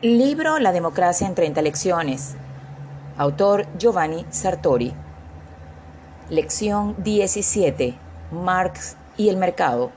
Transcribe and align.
Libro 0.00 0.60
La 0.60 0.70
democracia 0.70 1.26
en 1.26 1.34
30 1.34 1.60
lecciones. 1.60 2.36
Autor 3.16 3.66
Giovanni 3.78 4.24
Sartori. 4.30 4.94
Lección 6.30 6.94
17. 7.02 7.98
Marx 8.30 8.96
y 9.16 9.28
el 9.28 9.36
mercado. 9.38 9.90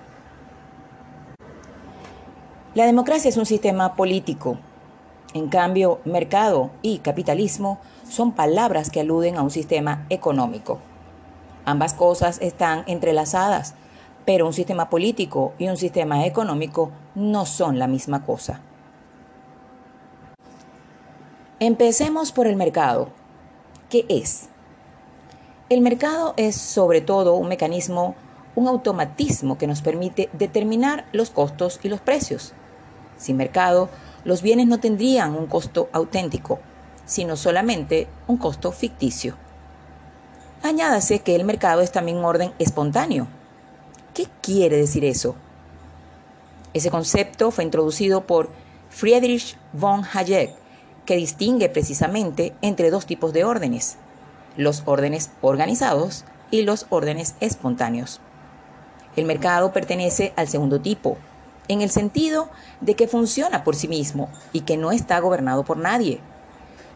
La 2.73 2.87
democracia 2.87 3.29
es 3.29 3.37
un 3.37 3.45
sistema 3.45 3.95
político. 3.95 4.57
En 5.35 5.49
cambio, 5.49 5.99
mercado 6.03 6.71
y 6.81 6.97
capitalismo 6.97 7.79
son 8.09 8.31
palabras 8.31 8.89
que 8.89 9.01
aluden 9.01 9.37
a 9.37 9.43
un 9.43 9.51
sistema 9.51 10.07
económico. 10.09 10.79
Ambas 11.63 11.93
cosas 11.93 12.39
están 12.41 12.85
entrelazadas, 12.87 13.75
pero 14.25 14.47
un 14.47 14.53
sistema 14.53 14.89
político 14.89 15.53
y 15.59 15.67
un 15.67 15.77
sistema 15.77 16.25
económico 16.25 16.89
no 17.13 17.45
son 17.45 17.77
la 17.77 17.85
misma 17.85 18.25
cosa. 18.25 18.61
Empecemos 21.63 22.31
por 22.31 22.47
el 22.47 22.55
mercado. 22.55 23.09
¿Qué 23.91 24.07
es? 24.09 24.49
El 25.69 25.81
mercado 25.81 26.33
es 26.35 26.55
sobre 26.55 27.01
todo 27.01 27.35
un 27.35 27.49
mecanismo, 27.49 28.15
un 28.55 28.67
automatismo 28.67 29.59
que 29.59 29.67
nos 29.67 29.83
permite 29.83 30.27
determinar 30.33 31.05
los 31.11 31.29
costos 31.29 31.79
y 31.83 31.89
los 31.89 32.01
precios. 32.01 32.53
Sin 33.15 33.37
mercado, 33.37 33.89
los 34.23 34.41
bienes 34.41 34.65
no 34.65 34.79
tendrían 34.79 35.35
un 35.35 35.45
costo 35.45 35.87
auténtico, 35.93 36.57
sino 37.05 37.37
solamente 37.37 38.07
un 38.25 38.37
costo 38.37 38.71
ficticio. 38.71 39.35
Añádase 40.63 41.19
que 41.19 41.35
el 41.35 41.45
mercado 41.45 41.81
es 41.81 41.91
también 41.91 42.17
un 42.17 42.25
orden 42.25 42.53
espontáneo. 42.57 43.27
¿Qué 44.15 44.25
quiere 44.41 44.77
decir 44.77 45.05
eso? 45.05 45.35
Ese 46.73 46.89
concepto 46.89 47.51
fue 47.51 47.65
introducido 47.65 48.25
por 48.25 48.49
Friedrich 48.89 49.59
von 49.73 50.01
Hayek 50.11 50.60
que 51.11 51.17
distingue 51.17 51.67
precisamente 51.67 52.53
entre 52.61 52.89
dos 52.89 53.05
tipos 53.05 53.33
de 53.33 53.43
órdenes, 53.43 53.97
los 54.55 54.83
órdenes 54.85 55.29
organizados 55.41 56.23
y 56.51 56.61
los 56.61 56.85
órdenes 56.89 57.35
espontáneos. 57.41 58.21
El 59.17 59.25
mercado 59.25 59.73
pertenece 59.73 60.31
al 60.37 60.47
segundo 60.47 60.79
tipo, 60.79 61.17
en 61.67 61.81
el 61.81 61.89
sentido 61.89 62.49
de 62.79 62.95
que 62.95 63.09
funciona 63.09 63.65
por 63.65 63.75
sí 63.75 63.89
mismo 63.89 64.29
y 64.53 64.61
que 64.61 64.77
no 64.77 64.93
está 64.93 65.19
gobernado 65.19 65.65
por 65.65 65.75
nadie, 65.75 66.21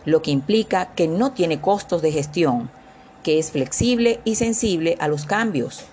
lo 0.06 0.22
que 0.22 0.32
implica 0.32 0.94
que 0.96 1.10
no 1.10 1.34
tiene 1.34 1.60
costos 1.60 2.02
de 2.02 2.14
gestión, 2.14 2.72
que 3.22 3.38
es 3.38 3.52
flexible 3.52 4.22
y 4.24 4.36
sensible 4.36 4.96
a 5.02 5.10
los 5.10 5.26
cambios, 5.26 5.84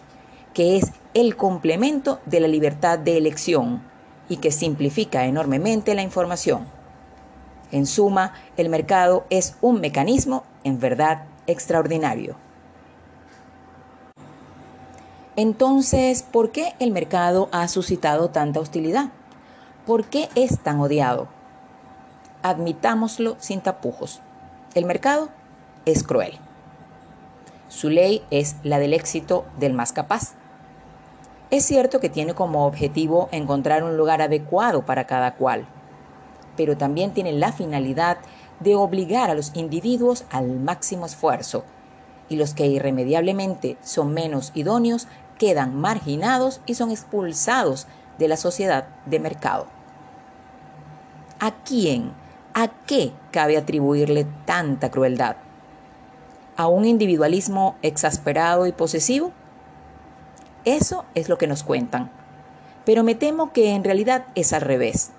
que 0.55 0.77
es 0.77 0.93
el 1.13 1.35
complemento 1.35 2.21
de 2.27 2.39
la 2.39 2.47
libertad 2.47 3.01
de 3.01 3.19
elección 3.19 3.83
y 4.29 4.37
que 4.37 4.53
simplifica 4.53 5.25
enormemente 5.25 5.97
la 5.97 6.03
información. 6.03 6.82
En 7.73 7.87
suma, 7.87 8.35
el 8.59 8.69
mercado 8.69 9.25
es 9.31 9.57
un 9.63 9.81
mecanismo 9.81 10.45
en 10.63 10.79
verdad 10.79 11.25
extraordinario. 11.47 12.37
Entonces, 15.37 16.23
¿por 16.23 16.53
qué 16.53 16.75
el 16.79 16.91
mercado 16.91 17.49
ha 17.51 17.67
suscitado 17.69 18.29
tanta 18.29 18.61
hostilidad? 18.61 19.07
¿Por 19.87 20.05
qué 20.05 20.29
es 20.35 20.59
tan 20.59 20.81
odiado? 20.81 21.29
Admitámoslo 22.43 23.37
sin 23.39 23.63
tapujos. 23.63 24.21
El 24.75 24.85
mercado 24.85 25.31
es 25.87 26.05
cruel. 26.05 26.39
Su 27.69 27.89
ley 27.89 28.23
es 28.31 28.57
la 28.63 28.79
del 28.79 28.93
éxito 28.93 29.47
del 29.59 29.73
más 29.73 29.93
capaz. 29.93 30.35
Es 31.51 31.65
cierto 31.65 32.01
que 32.01 32.11
tiene 32.11 32.35
como 32.35 32.67
objetivo 32.67 33.31
encontrar 33.33 33.83
un 33.83 33.97
lugar 33.97 34.21
adecuado 34.21 34.85
para 34.85 35.07
cada 35.07 35.37
cual 35.37 35.67
pero 36.57 36.77
también 36.77 37.13
tiene 37.13 37.33
la 37.33 37.53
finalidad 37.53 38.19
de 38.61 38.75
obligar 38.75 39.31
a 39.31 39.35
los 39.35 39.53
individuos 39.55 40.25
al 40.31 40.59
máximo 40.61 41.07
esfuerzo, 41.07 41.65
y 42.29 42.37
los 42.37 42.55
que 42.55 42.67
irremediablemente 42.67 43.77
son 43.83 44.15
menos 44.15 44.53
idóneos 44.55 45.09
quedan 45.39 45.75
marginados 45.75 46.61
y 46.67 46.75
son 46.75 46.91
expulsados 46.91 47.87
de 48.19 48.29
la 48.29 48.37
sociedad 48.37 48.87
de 49.07 49.19
mercado. 49.19 49.67
¿A 51.41 51.51
quién, 51.65 52.13
a 52.55 52.69
qué 52.87 53.13
cabe 53.33 53.57
atribuirle 53.57 54.27
tanta 54.45 54.91
crueldad? 54.91 55.37
¿A 56.57 56.69
un 56.69 56.85
individualismo 56.85 57.77
exasperado 57.83 58.67
y 58.67 58.73
posesivo? 58.73 59.33
Eso 60.65 61.05
es 61.15 61.29
lo 61.29 61.39
que 61.39 61.49
nos 61.49 61.65
cuentan, 61.65 62.13
pero 62.85 63.03
me 63.03 63.17
temo 63.17 63.53
que 63.53 63.75
en 63.75 63.83
realidad 63.83 64.27
es 64.37 64.53
al 64.53 64.61
revés 64.61 65.11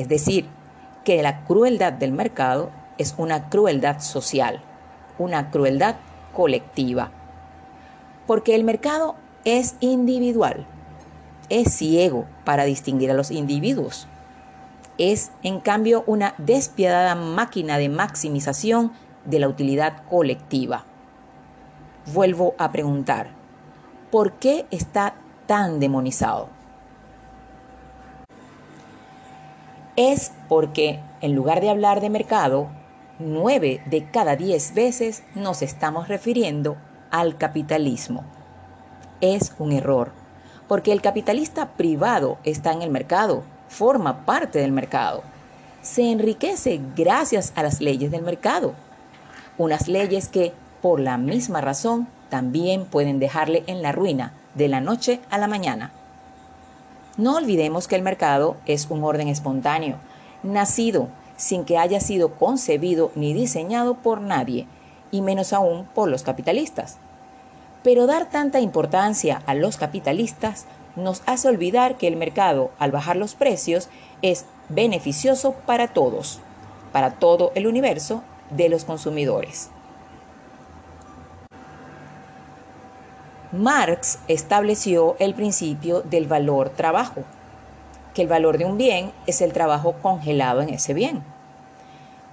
es 0.00 0.08
decir, 0.08 0.46
que 1.04 1.22
la 1.22 1.44
crueldad 1.44 1.92
del 1.92 2.12
mercado 2.12 2.70
es 2.96 3.14
una 3.18 3.50
crueldad 3.50 4.00
social, 4.00 4.62
una 5.18 5.50
crueldad 5.50 5.96
colectiva. 6.32 7.10
Porque 8.26 8.54
el 8.54 8.64
mercado 8.64 9.16
es 9.44 9.74
individual, 9.80 10.66
es 11.50 11.74
ciego 11.74 12.24
para 12.44 12.64
distinguir 12.64 13.10
a 13.10 13.14
los 13.14 13.30
individuos. 13.30 14.06
Es, 14.96 15.32
en 15.42 15.60
cambio, 15.60 16.02
una 16.06 16.34
despiadada 16.38 17.14
máquina 17.14 17.76
de 17.76 17.90
maximización 17.90 18.92
de 19.26 19.38
la 19.38 19.48
utilidad 19.48 20.04
colectiva. 20.08 20.84
Vuelvo 22.14 22.54
a 22.56 22.72
preguntar, 22.72 23.28
¿por 24.10 24.32
qué 24.32 24.64
está 24.70 25.14
tan 25.46 25.78
demonizado? 25.78 26.59
Es 30.00 30.32
porque 30.48 31.00
en 31.20 31.34
lugar 31.34 31.60
de 31.60 31.68
hablar 31.68 32.00
de 32.00 32.08
mercado, 32.08 32.68
nueve 33.18 33.82
de 33.84 34.10
cada 34.10 34.34
diez 34.34 34.72
veces 34.72 35.22
nos 35.34 35.60
estamos 35.60 36.08
refiriendo 36.08 36.78
al 37.10 37.36
capitalismo. 37.36 38.24
Es 39.20 39.52
un 39.58 39.72
error, 39.72 40.12
porque 40.68 40.92
el 40.92 41.02
capitalista 41.02 41.72
privado 41.72 42.38
está 42.44 42.72
en 42.72 42.80
el 42.80 42.88
mercado, 42.90 43.42
forma 43.68 44.24
parte 44.24 44.58
del 44.58 44.72
mercado, 44.72 45.22
se 45.82 46.10
enriquece 46.10 46.80
gracias 46.96 47.52
a 47.54 47.62
las 47.62 47.82
leyes 47.82 48.10
del 48.10 48.22
mercado, 48.22 48.72
unas 49.58 49.86
leyes 49.86 50.28
que, 50.28 50.54
por 50.80 50.98
la 50.98 51.18
misma 51.18 51.60
razón, 51.60 52.08
también 52.30 52.86
pueden 52.86 53.18
dejarle 53.18 53.64
en 53.66 53.82
la 53.82 53.92
ruina 53.92 54.32
de 54.54 54.68
la 54.68 54.80
noche 54.80 55.20
a 55.28 55.36
la 55.36 55.46
mañana. 55.46 55.92
No 57.16 57.36
olvidemos 57.36 57.88
que 57.88 57.96
el 57.96 58.02
mercado 58.02 58.56
es 58.66 58.86
un 58.90 59.04
orden 59.04 59.28
espontáneo, 59.28 59.96
nacido 60.42 61.08
sin 61.36 61.64
que 61.64 61.78
haya 61.78 62.00
sido 62.00 62.34
concebido 62.34 63.10
ni 63.14 63.32
diseñado 63.32 63.94
por 63.94 64.20
nadie, 64.20 64.66
y 65.10 65.22
menos 65.22 65.52
aún 65.52 65.86
por 65.94 66.08
los 66.08 66.22
capitalistas. 66.22 66.98
Pero 67.82 68.06
dar 68.06 68.30
tanta 68.30 68.60
importancia 68.60 69.42
a 69.46 69.54
los 69.54 69.76
capitalistas 69.76 70.66
nos 70.96 71.22
hace 71.26 71.48
olvidar 71.48 71.96
que 71.96 72.08
el 72.08 72.16
mercado, 72.16 72.70
al 72.78 72.90
bajar 72.90 73.16
los 73.16 73.34
precios, 73.34 73.88
es 74.22 74.44
beneficioso 74.68 75.54
para 75.66 75.88
todos, 75.88 76.40
para 76.92 77.12
todo 77.12 77.52
el 77.54 77.66
universo 77.66 78.22
de 78.50 78.68
los 78.68 78.84
consumidores. 78.84 79.70
Marx 83.52 84.20
estableció 84.28 85.16
el 85.18 85.34
principio 85.34 86.02
del 86.02 86.28
valor 86.28 86.70
trabajo, 86.70 87.24
que 88.14 88.22
el 88.22 88.28
valor 88.28 88.58
de 88.58 88.64
un 88.64 88.78
bien 88.78 89.10
es 89.26 89.40
el 89.40 89.52
trabajo 89.52 89.94
congelado 89.94 90.62
en 90.62 90.68
ese 90.68 90.94
bien. 90.94 91.24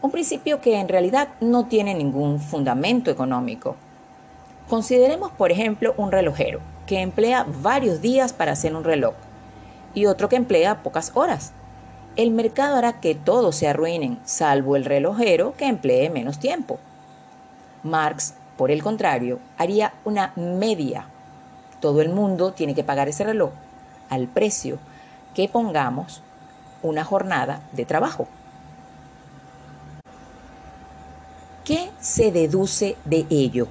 Un 0.04 0.12
principio 0.12 0.62
que 0.62 0.80
en 0.80 0.88
realidad 0.88 1.30
no 1.42 1.66
tiene 1.66 1.96
ningún 1.96 2.40
fundamento 2.40 3.10
económico. 3.10 3.76
Consideremos, 4.70 5.32
por 5.32 5.52
ejemplo, 5.52 5.96
un 5.98 6.12
relojero 6.12 6.60
que 6.86 7.02
emplea 7.02 7.48
varios 7.64 8.00
días 8.00 8.32
para 8.32 8.52
hacer 8.52 8.76
un 8.76 8.84
reloj 8.84 9.16
y 9.96 10.06
otro 10.06 10.30
que 10.30 10.36
emplea 10.36 10.84
pocas 10.84 11.12
horas. 11.16 11.52
El 12.16 12.30
mercado 12.30 12.76
hará 12.76 13.00
que 13.00 13.16
todos 13.16 13.56
se 13.56 13.68
arruinen, 13.68 14.20
salvo 14.24 14.76
el 14.76 14.86
relojero 14.86 15.56
que 15.58 15.66
emplee 15.66 16.12
menos 16.12 16.38
tiempo. 16.38 16.78
Marx 17.82 18.36
por 18.58 18.72
el 18.72 18.84
contrario, 18.84 19.40
haría 19.58 19.94
una 20.04 20.34
media. 20.36 21.06
Todo 21.80 22.02
el 22.02 22.10
mundo 22.10 22.54
tiene 22.54 22.74
que 22.76 22.84
pagar 22.84 23.08
ese 23.08 23.24
reloj 23.24 23.52
al 24.10 24.28
precio 24.28 24.80
que 25.36 25.48
pongamos 25.48 26.24
una 26.82 27.04
jornada 27.04 27.62
de 27.72 27.86
trabajo. 27.86 28.28
¿Qué 31.64 31.90
se 32.00 32.32
deduce 32.32 32.96
de 33.06 33.26
ello? 33.30 33.68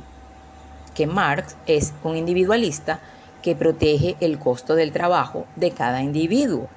Que 0.95 1.07
Marx 1.07 1.57
es 1.67 1.95
un 2.05 2.17
individualista 2.17 3.01
que 3.43 3.57
protege 3.57 4.17
el 4.21 4.39
costo 4.39 4.75
del 4.75 4.93
trabajo 4.93 5.47
de 5.57 5.71
cada 5.71 6.03
individuo, 6.03 6.69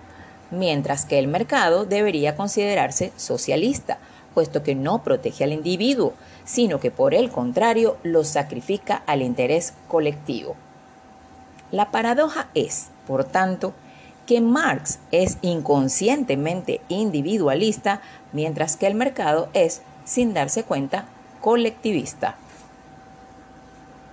mientras 0.50 1.06
que 1.06 1.20
el 1.20 1.28
mercado 1.28 1.86
debería 1.86 2.36
considerarse 2.36 3.12
socialista, 3.18 3.98
puesto 4.34 4.64
que 4.64 4.76
no 4.76 5.04
protege 5.04 5.44
al 5.44 5.54
individuo, 5.54 6.14
sino 6.46 6.80
que 6.80 6.92
por 6.92 7.14
el 7.14 7.32
contrario 7.32 7.98
lo 8.04 8.24
sacrifica 8.24 9.04
al 9.06 9.22
interés 9.22 9.74
colectivo. 9.88 10.56
La 11.72 11.92
paradoja 11.92 12.50
es, 12.56 12.88
por 13.06 13.26
tanto, 13.26 13.74
que 14.26 14.42
Marx 14.42 15.00
es 15.12 15.38
inconscientemente 15.42 16.82
individualista, 16.88 18.02
mientras 18.32 18.76
que 18.76 18.88
el 18.88 18.96
mercado 18.96 19.50
es, 19.54 19.82
sin 20.06 20.34
darse 20.34 20.64
cuenta, 20.64 21.06
colectivista. 21.42 22.38